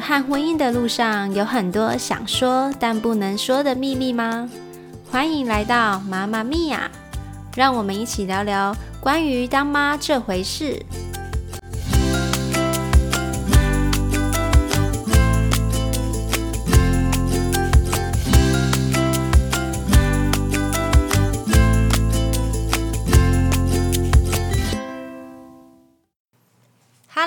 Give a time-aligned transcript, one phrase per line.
[0.00, 4.48] 和婚姻的路上，有很多想说但不能说的秘密吗？
[5.10, 6.90] 欢迎来到妈妈咪呀，
[7.56, 10.84] 让我们一起聊聊关于当妈这回事。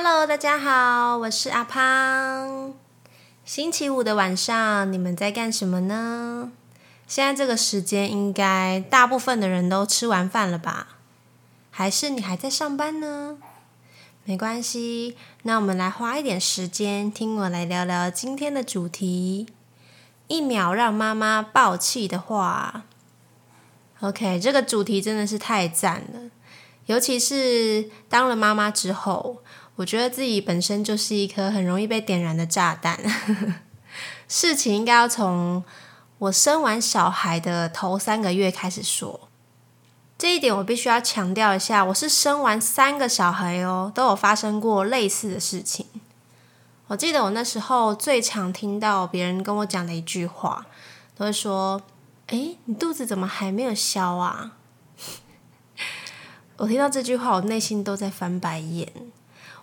[0.03, 2.73] Hello，大家好，我是阿胖。
[3.45, 6.51] 星期五的晚上，你们在干什么呢？
[7.05, 10.97] 现在这个时间，应该大部分的人都吃完饭了吧？
[11.69, 13.37] 还是你还在上班呢？
[14.23, 19.45] 没关系，那我们来花一点时间，听我来聊聊今天的主题：
[20.27, 22.85] 一秒让妈妈爆气的话。
[23.99, 26.31] OK，这个主题真的是太赞了，
[26.87, 29.43] 尤其是当了妈妈之后。
[29.81, 32.99] 我觉得自己本身就是一颗很容易被点燃的炸弹。
[34.29, 35.63] 事情应该要从
[36.19, 39.27] 我生完小孩的头三个月开始说。
[40.19, 45.87] 这一点我必须要强调一下，我是生完三个小孩哦，都有发生过类似的事情。
[46.85, 50.67] 我记得我那时候最常听到别人跟我讲的一句话，
[51.17, 51.81] 都会说
[52.27, 54.57] ：“哎，你肚子怎么还没有消啊？”
[56.57, 58.93] 我听到这句话，我内心都在翻白眼。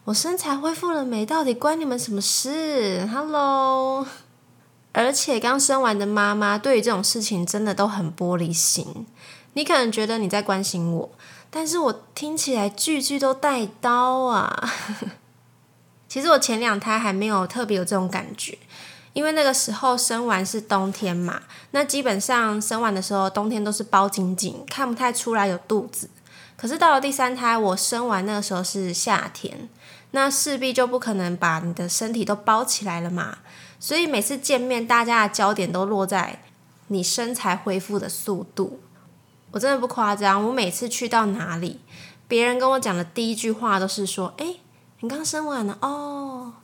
[0.08, 1.26] 我身材恢复了没？
[1.26, 4.06] 到底关你们什么事？Hello，
[4.92, 9.06] 而且刚生完的妈妈对于这种事情真的都很玻璃心。
[9.52, 11.10] 你可能觉得你在关心我，
[11.50, 14.70] 但是我听起来句句都带刀啊。
[16.08, 18.56] 其实我前两胎还没有特别有这种感觉，
[19.12, 26.08] 因为那个时候生完是冬天嘛，那基本上生完的时候冬天都是包紧紧，看不太出来有肚子。
[26.58, 29.70] 可是到了第三胎，我生完那个时候是夏天。
[30.10, 33.38] 那势必就不可能把你的身体都包起来了嘛，
[33.78, 36.42] 所以每次见面，大家的焦点都落在
[36.86, 38.80] 你身材恢复的速度。
[39.50, 41.80] 我真的不夸张，我每次去到哪里，
[42.26, 44.56] 别人跟我讲的第一句话都是说：“哎，
[45.00, 46.54] 你刚生完了哦。”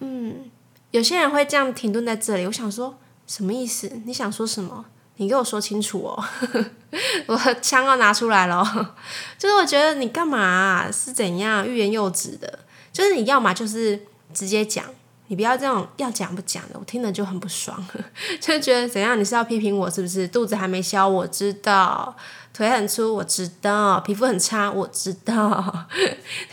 [0.00, 0.50] 嗯，
[0.90, 4.02] 有些人会这样停顿在这里，我想说什么意思？
[4.04, 4.84] 你想说什么？
[5.16, 6.24] 你给我说清楚哦！
[7.26, 8.62] 我枪要拿出来了，
[9.38, 12.58] 就是我觉得你干嘛是怎样欲言又止的？
[12.92, 14.00] 就是你要嘛，就是
[14.32, 14.84] 直接讲，
[15.28, 17.82] 你不要这种要讲不讲的，我听了就很不爽，
[18.40, 19.18] 就觉得怎样？
[19.18, 20.28] 你是要批评我是不是？
[20.28, 22.14] 肚子还没消，我知道；
[22.52, 25.86] 腿很粗，我知道；皮肤很差，我知道。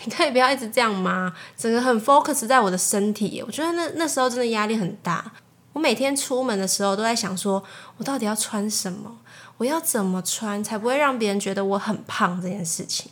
[0.06, 1.34] 你可以不要一直这样吗？
[1.58, 5.32] 整个很 focus 在我的身体，我觉得那那时候真的压力很大。
[5.74, 7.64] 我每天出门的时候都在想，说
[7.98, 9.18] 我到底要穿什么？
[9.58, 13.12] 我要怎么穿才不会让别人觉得我很胖这件事情？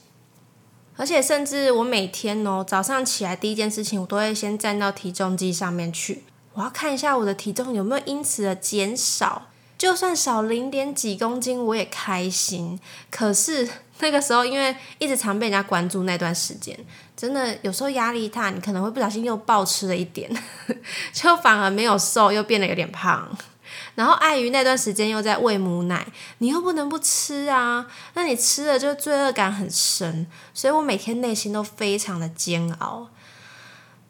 [0.98, 6.24] 而且，甚至我每天哦，早上起来第一件事情，我都会先站到体重机上面去，
[6.54, 9.48] 我要看一下我的体重有没有因此的减少，
[9.78, 12.80] 就算少零点几公斤，我也开心。
[13.10, 13.68] 可是
[14.02, 16.78] 那个时候，因为一直常被人家关注，那段时间
[17.16, 20.30] 真的有时候压力大，你可能会不小心又暴吃了一点，
[21.14, 23.30] 就反而没有瘦，又变得有点胖。
[23.96, 26.06] 然后碍于那段时间又在喂母奶，
[26.40, 33.10] 你又不能不吃啊，那你吃了就罪恶感很深，所以我每天内心都非常的煎熬。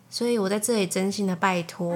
[0.10, 1.96] 所以我在这里真心的拜托，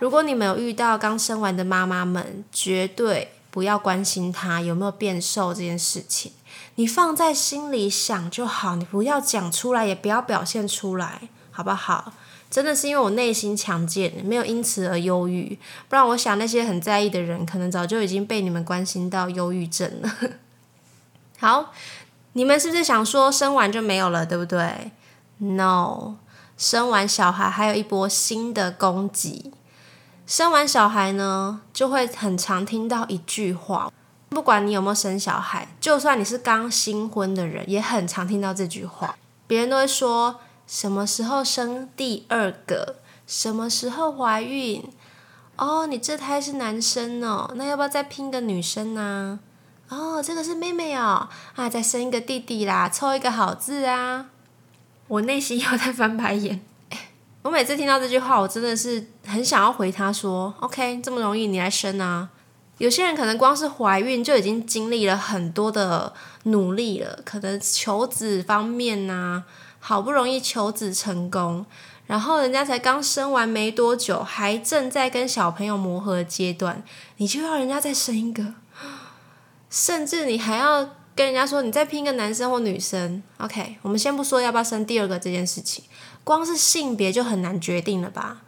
[0.00, 6.32] 如果你们有遇到刚生完的妈妈们，绝对不要关心她有没有变瘦这件事情，
[6.78, 12.12] 你放在心里想就好，你不要讲出来，也不要表现出来，好不好？
[12.48, 15.58] 真的是因为我内心强健，没有因此而忧郁。
[15.88, 20.12] 不然，我想那些很在意的人，可能早就已经被你们关心到忧郁症了。
[21.40, 21.72] 好，
[22.34, 24.92] 你们是不是想说生完就没有了，对不对
[25.38, 26.14] ？No，
[26.56, 29.52] 生完小孩还有一波新的攻击。
[30.28, 33.90] 生完小孩呢，就会很常听到一句话，
[34.28, 39.16] 不管你有没有生小孩，就算你是刚新婚的人，也很常听到这句话。
[39.46, 40.40] 别人都会说。
[40.70, 42.96] 什么时候生第二个？
[43.26, 44.84] 什么时候怀孕？
[45.56, 49.40] 哦，你这胎是男生哦，那要不要再拼个女生呢？
[49.88, 51.26] 哦，这个是妹妹哦，
[51.56, 54.26] 啊，再生一个弟弟啦，凑一个好字啊！
[55.06, 56.60] 我内心又在翻白眼。
[57.40, 62.28] 我每次听到这句话，我真的是很想要回他说：“OK，这么容易，你来生啊！”
[62.78, 66.12] 有些人可能光是怀孕就已经经历了很多的
[66.44, 69.44] 努力了，可能求子方面呐。
[69.80, 71.64] 好不容易求子成功，
[72.08, 76.82] 然后人家才刚生完没多久，还正在跟小朋友磨合阶段，
[77.18, 78.54] 你就要人家再生一个，
[79.70, 83.22] 甚至你还要跟人家说你再拼一个男生或女生。
[83.38, 85.84] OK，我们先不说要不要生第二个这件事情，
[86.24, 88.42] 光是性别就很难决定了吧？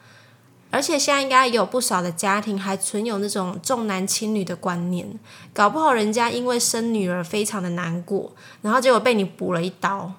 [0.70, 5.18] 而且现在应该有不少的家庭还存有那种重男轻女的观念，
[5.52, 8.32] 搞不好人家因为生女儿非常的难过，
[8.62, 10.12] 然后结果被你补了一刀。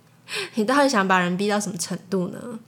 [0.54, 2.58] 你到底想把人逼到什么程度呢？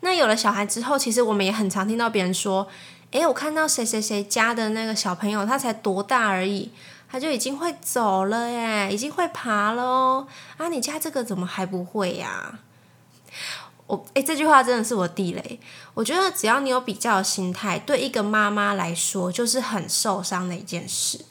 [0.00, 2.66] 那有了小孩之后，其实我们也很常听到别人说
[3.12, 6.70] ：“诶，我看到谁谁谁家的那个小朋友，他才多大而已，
[7.08, 10.26] 他就已经会走了耶，已经会爬了。
[10.56, 12.58] 啊，你家这个怎么还不会呀？”
[13.86, 15.60] 我诶，这句话真的是我地雷。
[15.94, 21.24] 我觉得只要你有比较的心态，对一个妈妈来说就是很受伤的一件事。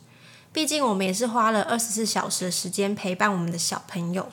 [0.54, 4.28] 毕竟我们也是花了二十四小时的时间陪伴我们的小朋友。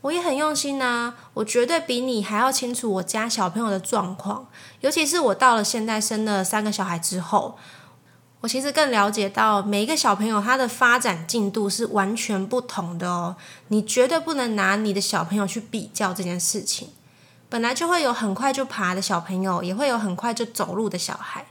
[0.00, 4.46] 我也很用心呐，我绝对比你还要清楚我家小朋友的状况，
[4.80, 7.58] 尤其是我到了现在生了三个小孩之后，
[8.40, 13.34] 我其实更了解到每一个小朋友他的发展进度是完全不同的哦。
[13.66, 16.90] 你绝对不能拿你的小朋友去比较这件事情。
[17.48, 21.46] 本来就会有很快就爬的小朋友，也会有很快就走路的小孩。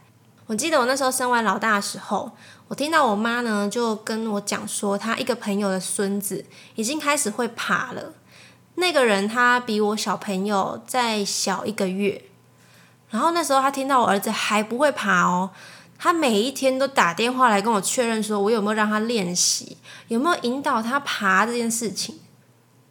[0.46, 2.32] 我记得我那时候生完老大的时候，
[2.68, 6.46] 我听到我妈呢就跟我讲说，她一个朋友的孙子
[6.76, 8.14] 已经开始会爬了。
[8.76, 12.22] 那个人他比我小朋友再小一个月，
[13.10, 15.50] 然后那时候他听到我儿子还不会爬哦，
[15.98, 19.78] 他每一天都打电话来跟我确认说，我有没有让他练习，
[20.10, 22.20] 有没有引导他爬这件事情。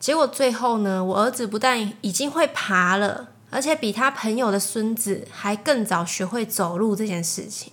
[0.06, 7.72] 结果最后呢，我儿子不但已经会爬了，而且比他朋友的孙子还更早学会走路这件事情。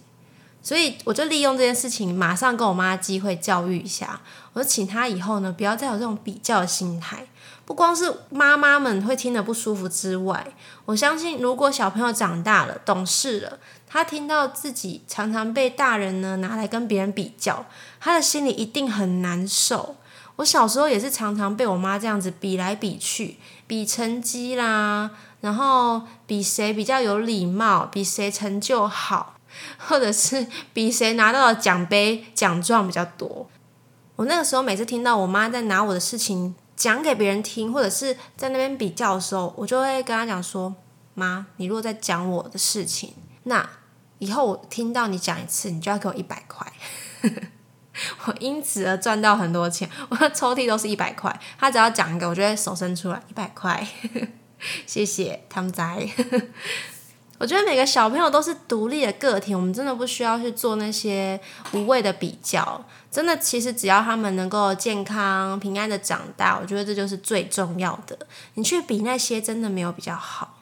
[0.63, 4.19] 所以我就利用这件事情，马上跟我妈机会教育一下，
[4.53, 7.27] 我说请他以后呢，不要再有这种比较的心态。
[7.65, 10.44] 不光是妈妈们会听得不舒服之外，
[10.85, 17.68] 我相信如果小朋友长大了、懂事了，他听到自己常常被大人呢拿来跟别人比较，
[18.00, 19.97] 他的心里一定很难受。
[20.38, 23.38] 我小时候也是常常被我妈这样子比来比去，
[23.68, 29.35] 比成绩啦，然后比谁比较有礼貌，比谁成就好，
[29.77, 33.47] 或者是比谁拿到的奖杯奖状比较多。
[34.15, 36.56] 我那个时候每次听到我妈在拿我的事情。
[36.75, 40.74] 讲给别人听，或者是在那边比较的时候，我就会跟他讲说
[41.13, 43.13] ：“妈，你如果在讲我的事情，
[43.44, 43.69] 那
[44.18, 46.74] 以后我听到你讲一次，你就要给我一百块。
[48.25, 51.38] 我因此而赚到很多钱， 我的抽屉都是一百块。
[51.60, 53.88] 他只要讲一个，我就会手伸出来一百块，
[54.86, 56.10] 谢谢他们在。
[57.40, 61.38] 我觉得每个小朋友都是独立的个体，我们真的不需要去做那些
[61.74, 62.86] 无谓的比较。
[63.12, 68.18] 真的，其实只要他们能够健康平安的长大，我觉得这就是最重要的。
[68.54, 70.62] 你去比那些，真的没有比较好。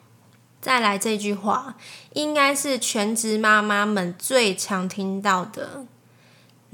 [0.60, 1.76] 再来这句话，
[2.14, 5.86] 应该是全职妈妈们最常听到的：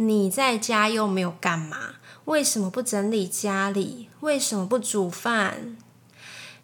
[0.01, 1.77] 你在家又没有干嘛？
[2.27, 4.09] 为什么不整理家里？
[4.21, 5.77] 为什么不煮饭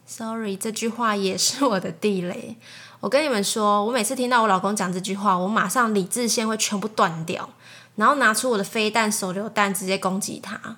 [0.07, 2.57] ？Sorry，这句话也是我的地雷。
[3.01, 7.51] 我跟你们说，我每次听到我老公讲这句话，我马上理智线会全部断掉。
[7.97, 10.77] 然后拿出我的飞弹手榴弹，直接攻击他。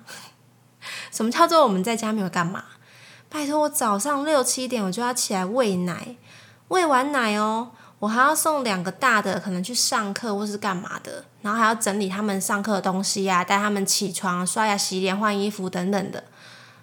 [1.11, 2.63] 什么叫做我们在家没有干嘛？
[3.29, 6.15] 拜托，我早上六七点我就要起来喂奶，
[6.69, 16.23] 喂完奶哦，我还要送两个大的可能去上课或是干嘛的，然后还要整理他们上课的东西呀，带他们起床、刷牙、洗脸、换衣服等等的，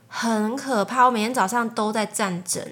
[0.09, 1.05] 很可怕。
[1.07, 2.63] 我每天早上都在战争。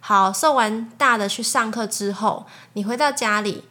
[0.00, 3.64] 好，送完大的去上课之后，你回到家里。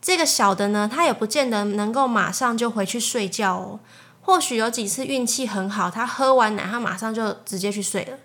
[0.00, 3.80] 这个小的呢，他也不见得能够马上就回去睡觉哦。
[4.22, 8.18] 或许有几次运气很好，他喝完奶，他马上就直接去睡了。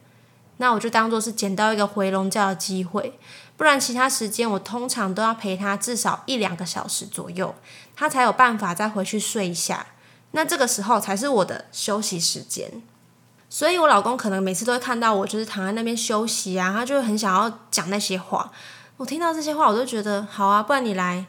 [0.58, 3.20] 那我就当做是捡到一个回笼觉的机会。
[3.58, 7.54] 不然其他时间，我通常都要陪他至少一两个小时左右，
[7.96, 9.88] 他才有办法再回去睡一下。
[10.32, 12.82] 那这个时候才是我的休息时间。
[13.50, 18.52] 所以我老公可能每次都会看到我就是躺在那边休息啊，他就很想要讲那些话。
[18.98, 21.26] 我听到这些话，我都觉得好啊，不然你来。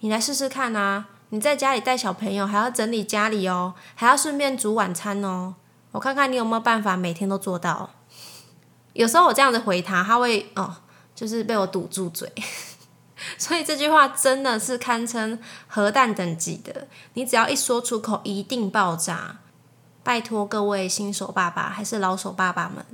[0.00, 1.06] 你来试试看啊！
[1.28, 5.54] 你在家里带小朋友，还要整理家里哦，还要顺便煮晚餐哦。
[5.92, 7.90] 我看看你有没有办法每天都做到。
[8.94, 10.74] 有时候我这样子回他，他会哦，
[11.14, 12.32] 就是被我堵住嘴。
[13.38, 15.38] 所以这句话真的是堪称
[15.68, 19.38] 核弹等级的，你只要一说出口，一定爆炸。
[20.02, 22.84] 拜托各位新手爸爸还是老手爸爸们，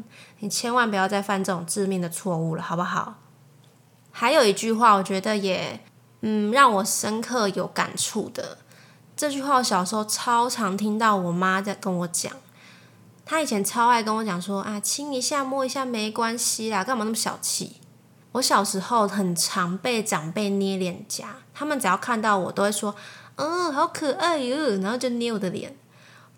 [0.40, 3.14] 你千万不要再犯这种致命的错误了，好不好？
[4.10, 5.80] 还有一句话，我觉得也。
[6.20, 8.58] 嗯，让我深刻有感触的
[9.16, 12.32] 这句话，我小时候超常听到我妈在跟我讲。
[13.24, 17.76] 她以前超爱跟我讲说：“啊，亲一下、摸一下没关系啦，干嘛那么小气？”
[18.38, 22.94] 我小时候很常被长辈捏脸颊，他们只要看到我都会说
[23.36, 25.76] ：“嗯，好可爱哟。”然后就捏我的脸。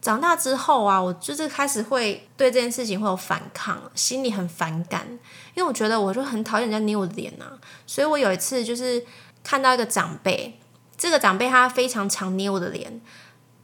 [0.03, 5.07] 长大之后啊，我就是开始会对这件事情会有反抗，心里很反感，
[5.55, 7.47] 因为我觉得我就很讨厌人家捏我的脸呐。
[7.87, 9.05] 所以我有一次就是。
[9.43, 10.61] 看到一个长辈，
[10.99, 13.01] 这个长辈他非常常捏我的脸。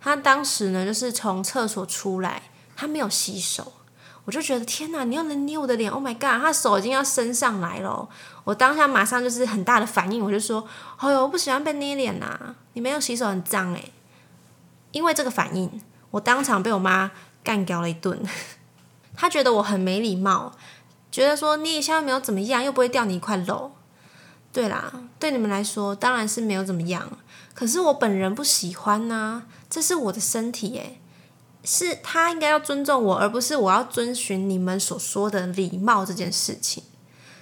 [0.01, 3.75] 他当时呢，就是从厕所出来，他没有洗手，
[4.27, 8.09] 我就觉得天哪，你又能捏我的脸，Oh my god，他手已经要伸上来了。
[8.45, 10.67] 我当下马上就是很大的反应，我就说
[10.99, 13.93] ：“哎呦，我不喜欢被捏脸呐，你没有洗手很脏诶。”
[14.93, 15.81] 因为这个反应，
[16.11, 17.13] 我当场被我妈
[17.45, 18.21] 干掉了一顿。
[19.17, 20.53] 她觉得我很没礼貌，
[21.11, 23.73] 觉得说捏一下又没有怎么样，又不会掉你一块肉。
[24.53, 27.09] 对啦，对你们来说当然是没有怎么样，
[27.55, 31.01] 可是我本人不喜欢呐，这是我的身体诶，
[31.67, 36.85] 是他应该要尊重我，而不是我要遵循你们所说的礼貌这件事情。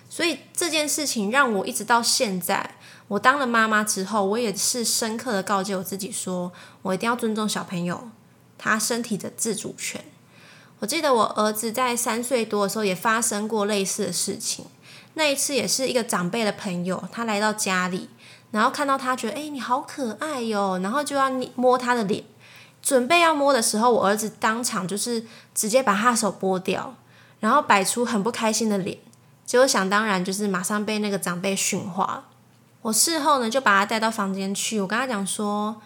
[0.08, 2.76] 所以这件事情让我一直到现在，
[3.08, 6.50] 我当了妈妈之后，我也是深刻的告诫我自己，说
[6.82, 8.08] 我一定要尊重小朋友
[8.56, 10.02] 他身体的自主权。
[10.78, 14.64] 我记得我儿子在三岁多的时候也发生过类似的事情。
[15.14, 18.08] 那一次也是一个长辈的朋友，他来到家里，
[18.50, 22.24] 然后看到他，觉得哎，你好可爱哟，然后就要摸他的脸，
[22.84, 25.24] 准备要摸的时候，我儿子当场就是
[25.54, 26.94] 直接把他手拨掉，
[27.40, 28.98] 然后摆出很不开心的脸，
[29.46, 32.24] 结果想当然就是马上被那个长辈训话。
[32.82, 35.80] 我事后呢就把他带到房间去，我跟他讲说，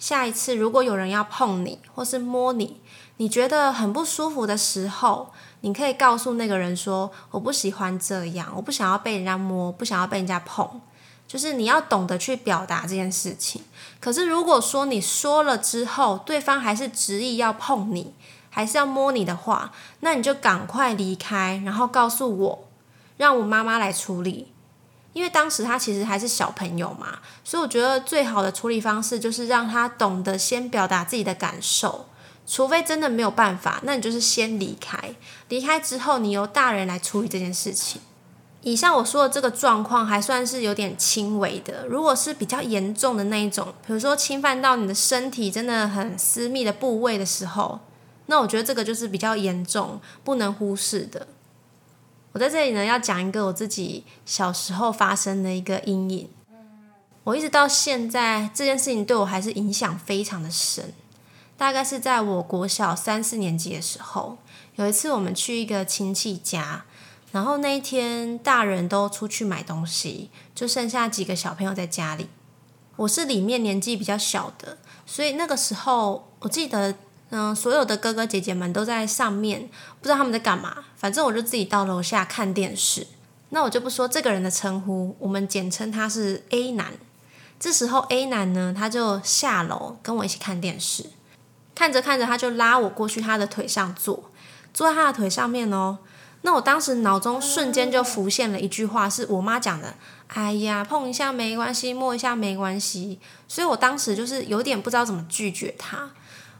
[0.00, 2.80] 下一次如果有人要碰你或是摸你，
[3.18, 5.32] 你觉得很不舒服的时候。
[5.62, 10.80] 你可以告诉那个人说：“我不喜欢这样，我不想要被人家摸，不想要被人家碰。”
[11.30, 13.62] 就是你要懂得去表达这件事情。
[14.00, 18.12] 可是如果说你说了之后，对方还是执意要碰你，
[18.50, 22.68] 还是要摸你的话，那你就赶快离开，然后告诉我，
[23.16, 24.50] 让我妈妈来处理。
[25.12, 32.06] 因为当时他其实还是小朋友嘛，所以我觉得最好的处理方式就是让他懂得先表达自己的感受。
[32.44, 35.14] 除非真的没有办法，那你就是先离开。
[35.48, 38.00] 离开之后，你由大人来处理这件事情。
[38.62, 41.86] 以上我说的这个状况还算是有点轻微的。
[41.86, 47.80] 如果是比较严重的那一种，比如说侵犯到你的身体真的很私密的部位的时候，
[48.26, 51.26] 那我觉得这个就是比较严重，不能忽视的。
[52.32, 56.28] 我在这里呢，要讲一个我自己小时候发生的一个阴影。
[57.24, 60.92] 我一直到现在，这件事情对我还是影响非常的深。
[61.56, 64.38] 大概是在我国小三四年级的时候，
[64.76, 66.84] 有一次我们去一个亲戚家，
[67.32, 72.28] 然后那一天大人都出去买东西，就剩下几个小朋友在家里。
[72.96, 76.94] 我是里面年纪比较小的，所以那个时候我记得，
[77.30, 79.70] 嗯，所有的哥哥姐姐们都在上面，
[80.00, 80.84] 不知道他们在干嘛。
[80.96, 83.06] 反正我就自己到楼下看电视。
[83.50, 86.92] 那我就不说这个人的称呼，我们简称他是 A 男。
[87.58, 91.06] 这时候 A 男呢，他就下楼跟我一起看电视。
[91.74, 94.30] 看着看着，他就拉我过去他的腿上坐，
[94.74, 95.98] 坐在他的腿上面哦。
[96.42, 99.94] 那我当时脑中瞬间就浮现了一句话，是我妈讲的
[100.28, 106.10] ：“哎呀，碰一下没关系，摸一下没关系。”所以我当时就是有点不知道怎么拒绝他，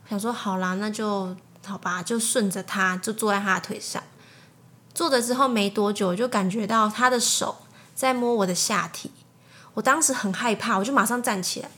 [0.08, 1.34] 想说好啦，那就
[1.66, 4.02] 好吧，就顺着他，就坐在他的腿上。
[4.92, 7.56] 坐着之后没多久，就感觉到他的手
[7.94, 9.10] 在摸我的下体，
[9.74, 11.70] 我当时很害怕，我就马上站起来。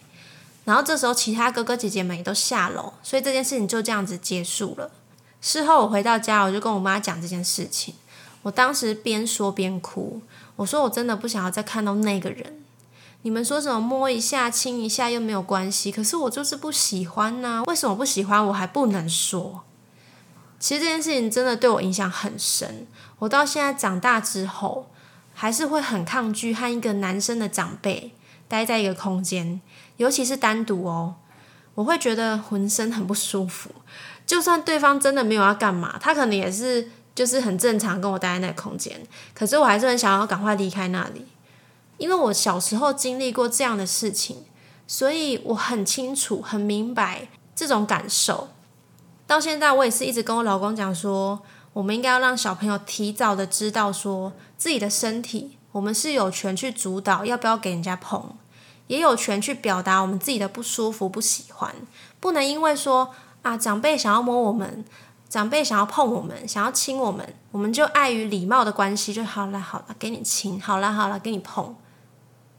[0.64, 4.90] 然后这时候，其他哥哥姐姐们也都下楼，所以这件事情就这样子结束了。
[5.42, 7.94] 事后我回到家，我就跟我妈讲这件事情。
[8.42, 10.22] 我当时边说边哭，
[10.56, 12.60] 我说我真的不想要再看到那个人。
[13.22, 17.62] 你们说什么摸一下、亲一下又没有关系，可是我就是不喜欢呐。
[17.66, 18.44] 为什么不喜欢？
[18.46, 19.62] 我还不能说。
[20.58, 22.86] 其实这件事情真的对我影响很深。
[23.18, 24.88] 我到现在长大之后，
[25.34, 28.12] 还是会很抗拒和一个男生的长辈
[28.46, 29.60] 待在一个空间。
[29.96, 31.16] 尤其是单独哦，
[31.74, 33.70] 我会觉得浑身很不舒服。
[34.26, 39.02] 就算对方真的没有要干嘛，他可能也是就是很正常跟我待在那个空间，
[39.34, 41.26] 可是我还是很想要赶快离开那里，
[41.98, 44.44] 因为我小时候经历过这样的事情，
[44.86, 48.48] 所以我很清楚、很明白这种感受。
[49.26, 51.40] 到现在，我也是一直跟我老公讲说，
[51.72, 58.36] 我们应该要让小朋友提早的知道说自己的身体，我们是有权去主导要不要给人家碰。
[58.88, 61.74] 也有权去表达我们自己的不舒服、不喜欢，
[62.20, 64.84] 不能因为说啊长辈想要摸我们，
[65.28, 71.74] 长辈想要碰我们，想要亲我们，我们就碍于礼貌的关系就好了，好了，给你亲，好了，好了，给你碰。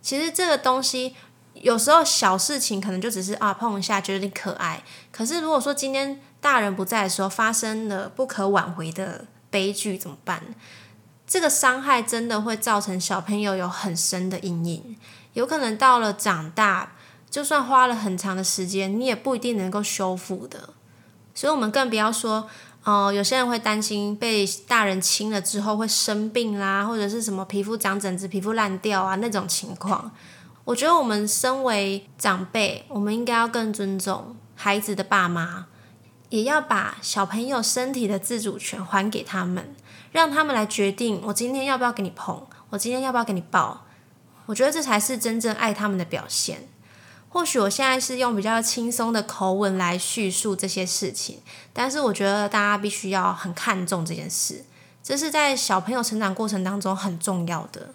[0.02, 1.16] 其实这个东西
[1.54, 4.84] 有时候小事情可能就只是啊碰一下，觉得你可爱。
[5.12, 10.44] 可是如果说今天大人不在的时候，发生了不可挽回的悲剧怎么办？
[11.26, 14.98] 这个伤害真的会造成小朋友有很深的阴影。
[15.34, 16.92] 有可能到了长大，
[17.34, 20.70] 就算花了很长的时间，你也不一定能够修复的。
[21.34, 22.48] 所以，我们更不要说，
[22.84, 30.12] 哦，有些人会担心被大人亲了之后会生病啦，或者是什么皮肤长疹子、皮肤烂掉啊那种情况。
[30.64, 35.66] 我觉得我们身为长辈，我们应该要更尊重孩子的爸妈，
[36.30, 39.76] 也要把小朋友身体的自主权还给他们，
[40.12, 43.88] 让他们来决定我今天要不要给你碰，我今天要不要给你抱。
[44.46, 46.68] 我觉得这才是真正爱他们的表现。
[47.34, 51.40] 或许我现在是用比较轻松的口吻来叙述这些事情，
[51.74, 54.64] 但是我觉得大家必须要很看重这件事，
[55.02, 57.90] 这是在小朋友成长过程当中很重要的。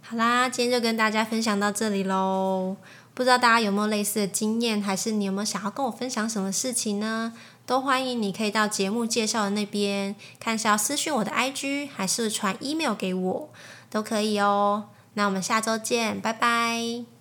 [0.00, 2.76] 好啦，今天就跟大家分享到这里喽。
[3.12, 7.34] 不知道大家有没有类似的经验，还是你有没有想要跟我分享什么事情呢？
[7.66, 13.50] 都欢迎你可以到节目介绍的那边，看是要私讯我的 IG，还是传 email 给我，
[13.90, 14.88] 都可以哦。
[15.12, 17.11] 那我们下周见，拜拜。